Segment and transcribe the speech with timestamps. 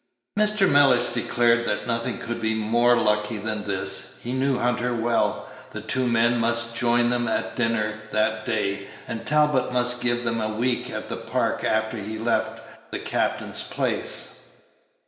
[0.35, 0.67] Mr.
[0.67, 4.17] Mellish declared that nothing could be more lucky than this.
[4.23, 8.87] He knew Hunter well; the two men must join them at dinner that day!
[9.07, 13.61] and Talbot must give them a week at the Park after he left the captain's
[13.61, 14.63] place.